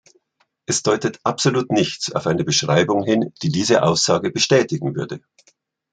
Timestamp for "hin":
3.03-3.31